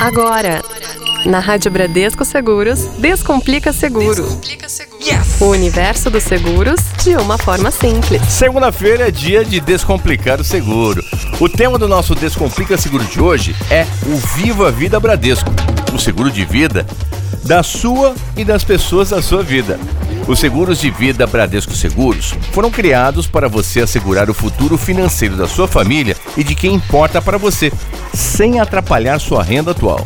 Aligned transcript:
Agora, 0.00 0.62
na 1.24 1.38
Rádio 1.38 1.70
Bradesco 1.70 2.24
Seguros, 2.24 2.80
Descomplica 2.98 3.72
Seguro. 3.72 4.26
O 5.40 5.46
universo 5.46 6.10
dos 6.10 6.22
seguros 6.22 6.80
de 7.02 7.16
uma 7.16 7.38
forma 7.38 7.70
simples. 7.70 8.20
Segunda-feira 8.28 9.08
é 9.08 9.10
dia 9.10 9.44
de 9.44 9.58
descomplicar 9.58 10.40
o 10.40 10.44
seguro. 10.44 11.02
O 11.40 11.48
tema 11.48 11.78
do 11.78 11.88
nosso 11.88 12.14
Descomplica 12.14 12.76
Seguro 12.76 13.04
de 13.04 13.20
hoje 13.20 13.56
é 13.70 13.86
o 14.06 14.16
Viva 14.36 14.70
Vida 14.70 15.00
Bradesco, 15.00 15.50
o 15.94 15.98
seguro 15.98 16.30
de 16.30 16.44
vida 16.44 16.86
da 17.44 17.62
sua 17.62 18.14
e 18.36 18.44
das 18.44 18.64
pessoas 18.64 19.10
da 19.10 19.22
sua 19.22 19.42
vida. 19.42 19.78
Os 20.28 20.40
seguros 20.40 20.80
de 20.80 20.90
vida 20.90 21.24
Bradesco 21.24 21.72
Seguros 21.72 22.34
foram 22.50 22.68
criados 22.68 23.28
para 23.28 23.48
você 23.48 23.82
assegurar 23.82 24.28
o 24.28 24.34
futuro 24.34 24.76
financeiro 24.76 25.36
da 25.36 25.46
sua 25.46 25.68
família 25.68 26.16
e 26.36 26.42
de 26.42 26.54
quem 26.56 26.74
importa 26.74 27.22
para 27.22 27.38
você, 27.38 27.72
sem 28.12 28.58
atrapalhar 28.58 29.20
sua 29.20 29.44
renda 29.44 29.70
atual. 29.70 30.04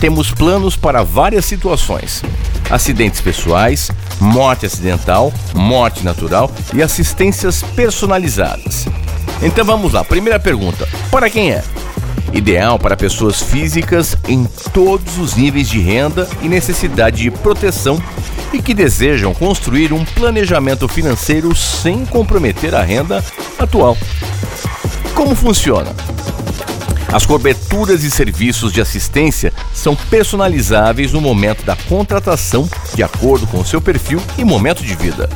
Temos 0.00 0.30
planos 0.32 0.74
para 0.74 1.02
várias 1.02 1.44
situações: 1.44 2.22
acidentes 2.70 3.20
pessoais, 3.20 3.90
morte 4.18 4.64
acidental, 4.64 5.30
morte 5.54 6.02
natural 6.02 6.50
e 6.72 6.82
assistências 6.82 7.62
personalizadas. 7.76 8.86
Então 9.42 9.66
vamos 9.66 9.92
lá, 9.92 10.02
primeira 10.02 10.40
pergunta: 10.40 10.88
para 11.10 11.28
quem 11.28 11.52
é? 11.52 11.62
Ideal 12.32 12.78
para 12.78 12.96
pessoas 12.96 13.42
físicas 13.42 14.16
em 14.26 14.46
todos 14.72 15.18
os 15.18 15.34
níveis 15.34 15.68
de 15.68 15.78
renda 15.78 16.26
e 16.40 16.48
necessidade 16.48 17.18
de 17.22 17.30
proteção 17.30 18.02
e 18.52 18.60
que 18.60 18.74
desejam 18.74 19.32
construir 19.34 19.92
um 19.92 20.04
planejamento 20.04 20.88
financeiro 20.88 21.54
sem 21.54 22.04
comprometer 22.04 22.74
a 22.74 22.82
renda 22.82 23.24
atual. 23.58 23.96
Como 25.14 25.34
funciona? 25.34 25.94
As 27.12 27.26
coberturas 27.26 28.04
e 28.04 28.10
serviços 28.10 28.72
de 28.72 28.80
assistência 28.80 29.52
são 29.74 29.96
personalizáveis 29.96 31.12
no 31.12 31.20
momento 31.20 31.64
da 31.64 31.74
contratação, 31.74 32.68
de 32.94 33.02
acordo 33.02 33.46
com 33.48 33.64
seu 33.64 33.80
perfil 33.80 34.22
e 34.38 34.44
momento 34.44 34.84
de 34.84 34.94
vida. 34.94 35.28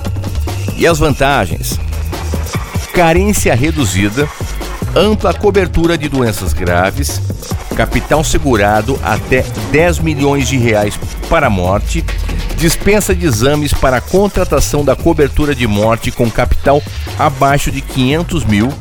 E 0.77 0.87
as 0.87 0.99
vantagens? 0.99 1.79
Carência 2.93 3.55
reduzida, 3.57 4.29
ampla 4.95 5.35
cobertura 5.35 5.99
de 5.99 6.09
doenças 6.09 6.53
graves, 6.53 7.21
capital 7.75 8.23
segurado 8.23 8.99
até 9.03 9.45
10 9.73 9.99
milhões 9.99 10.49
de 10.49 10.57
reais 10.57 10.99
para 11.29 11.51
morte, 11.51 12.05
dispensa 12.65 13.15
de 13.15 13.27
exames 13.27 13.75
para 13.75 13.99
a 13.99 14.01
contratação 14.01 14.83
da 14.83 14.97
cobertura 14.97 15.55
de 15.55 15.67
morte 15.67 16.11
com 16.11 16.31
capital 16.31 16.83
abaixo 17.19 17.71
de 17.71 17.83
500 17.83 18.43
mil, 18.47 18.73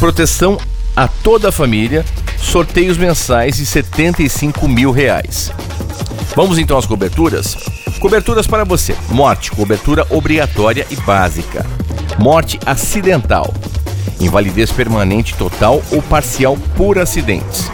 proteção 0.00 0.58
a 0.96 1.06
toda 1.06 1.50
a 1.50 1.52
família, 1.52 2.04
sorteios 2.38 2.98
mensais 2.98 3.58
de 3.58 3.64
75 3.64 4.66
mil 4.66 4.90
reais. 4.90 5.52
Vamos 6.34 6.58
então 6.58 6.76
às 6.76 6.86
coberturas? 6.86 7.56
Coberturas 8.00 8.48
para 8.48 8.64
você: 8.64 8.96
morte, 9.08 9.52
cobertura 9.52 10.04
obrigatória 10.10 10.84
e 10.90 10.96
básica, 10.96 11.64
morte 12.18 12.58
acidental, 12.66 13.54
invalidez 14.18 14.72
permanente 14.72 15.36
total 15.36 15.80
ou 15.92 16.02
parcial 16.02 16.58
por 16.76 16.98
acidentes, 16.98 17.70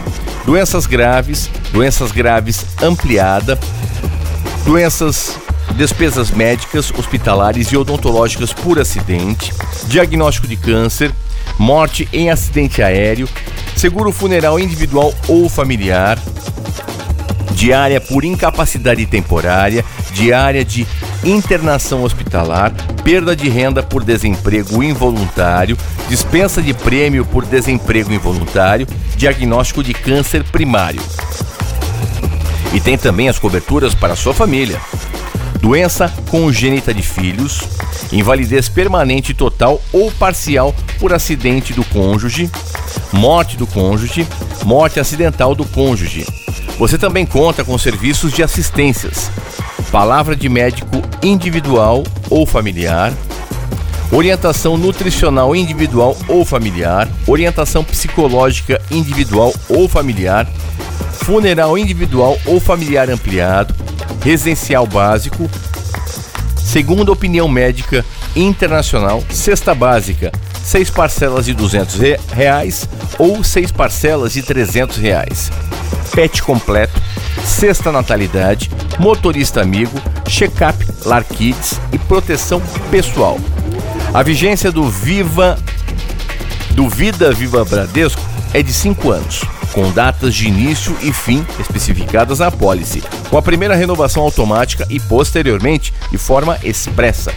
doenças 0.49 0.87
graves, 0.87 1.47
doenças 1.71 2.11
graves 2.11 2.65
ampliada, 2.81 3.55
doenças 4.65 5.37
despesas 5.75 6.31
médicas, 6.31 6.91
hospitalares 6.97 7.67
e 7.67 7.77
odontológicas 7.77 8.51
por 8.51 8.79
acidente, 8.79 9.53
diagnóstico 9.85 10.47
de 10.47 10.57
câncer, 10.57 11.11
morte 11.59 12.09
em 12.11 12.31
acidente 12.31 12.81
aéreo, 12.81 13.29
seguro 13.75 14.11
funeral 14.11 14.59
individual 14.59 15.13
ou 15.27 15.47
familiar, 15.47 16.17
diária 17.59 17.99
por 17.99 18.23
incapacidade 18.23 19.05
temporária, 19.05 19.83
diária 20.13 20.63
de 20.63 20.87
internação 21.25 22.03
hospitalar, 22.03 22.71
perda 23.03 23.35
de 23.35 23.49
renda 23.49 23.83
por 23.83 24.01
desemprego 24.01 24.81
involuntário, 24.81 25.77
dispensa 26.07 26.61
de 26.61 26.73
prêmio 26.73 27.25
por 27.25 27.45
desemprego 27.45 28.13
involuntário, 28.13 28.87
diagnóstico 29.17 29.83
de 29.83 29.93
câncer 29.93 30.41
primário. 30.45 31.01
E 32.73 32.79
tem 32.79 32.97
também 32.97 33.27
as 33.27 33.37
coberturas 33.37 33.93
para 33.93 34.15
sua 34.15 34.33
família. 34.33 34.79
Doença 35.59 36.07
congênita 36.29 36.93
de 36.93 37.01
filhos, 37.01 37.63
invalidez 38.09 38.69
permanente 38.69 39.33
total 39.33 39.81
ou 39.91 40.09
parcial 40.13 40.73
por 40.97 41.11
acidente 41.11 41.73
do 41.73 41.83
cônjuge, 41.83 42.49
morte 43.11 43.57
do 43.57 43.67
cônjuge, 43.67 44.25
morte 44.63 44.97
acidental 44.97 45.53
do 45.53 45.65
cônjuge. 45.65 46.38
Você 46.77 46.97
também 46.97 47.25
conta 47.25 47.63
com 47.63 47.77
serviços 47.77 48.31
de 48.31 48.41
assistências, 48.43 49.29
palavra 49.91 50.35
de 50.35 50.47
médico 50.47 51.01
individual 51.21 52.03
ou 52.29 52.45
familiar, 52.45 53.13
orientação 54.11 54.77
nutricional 54.77 55.55
individual 55.55 56.17
ou 56.27 56.43
familiar, 56.43 57.07
orientação 57.27 57.83
psicológica 57.83 58.81
individual 58.89 59.53
ou 59.67 59.87
familiar, 59.87 60.47
funeral 61.11 61.77
individual 61.77 62.39
ou 62.45 62.59
familiar 62.59 63.09
ampliado, 63.09 63.75
residencial 64.23 64.87
básico, 64.87 65.49
segunda 66.55 67.11
opinião 67.11 67.47
médica 67.47 68.05
internacional, 68.35 69.23
cesta 69.29 69.75
básica, 69.75 70.31
seis 70.63 70.89
parcelas 70.89 71.45
de 71.45 71.53
200 71.53 71.95
reais 72.31 72.87
ou 73.17 73.43
seis 73.43 73.71
parcelas 73.71 74.33
de 74.33 74.41
300 74.41 74.97
reais. 74.97 75.51
Pet 76.11 76.41
completo, 76.41 77.01
sexta 77.43 77.91
natalidade, 77.91 78.69
motorista 78.99 79.61
amigo, 79.61 79.99
check-up 80.27 80.85
Lar 81.05 81.23
Kids 81.23 81.79
e 81.91 81.97
proteção 81.97 82.61
pessoal. 82.91 83.39
A 84.13 84.23
vigência 84.23 84.71
do 84.71 84.89
Viva 84.89 85.57
do 86.71 86.87
Vida 86.87 87.31
Viva 87.31 87.63
Bradesco 87.65 88.21
é 88.53 88.61
de 88.63 88.73
5 88.73 89.11
anos, 89.11 89.43
com 89.73 89.91
datas 89.91 90.33
de 90.33 90.47
início 90.47 90.95
e 91.01 91.11
fim 91.11 91.45
especificadas 91.59 92.39
na 92.39 92.47
apólice, 92.47 93.03
com 93.29 93.37
a 93.37 93.41
primeira 93.41 93.75
renovação 93.75 94.23
automática 94.23 94.85
e 94.89 94.99
posteriormente 94.99 95.93
de 96.11 96.17
forma 96.17 96.57
expressa. 96.63 97.33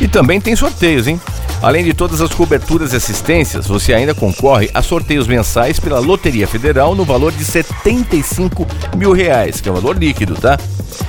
E 0.00 0.08
também 0.08 0.40
tem 0.40 0.56
sorteios, 0.56 1.06
hein? 1.06 1.20
Além 1.62 1.84
de 1.84 1.92
todas 1.92 2.22
as 2.22 2.32
coberturas 2.32 2.94
e 2.94 2.96
assistências, 2.96 3.66
você 3.66 3.92
ainda 3.92 4.14
concorre 4.14 4.70
a 4.72 4.80
sorteios 4.80 5.26
mensais 5.26 5.78
pela 5.78 5.98
Loteria 5.98 6.48
Federal 6.48 6.94
no 6.94 7.04
valor 7.04 7.32
de 7.32 7.44
75 7.44 8.66
mil 8.96 9.12
reais, 9.12 9.60
que 9.60 9.68
é 9.68 9.72
o 9.72 9.74
valor 9.74 9.98
líquido, 9.98 10.34
tá? 10.34 10.58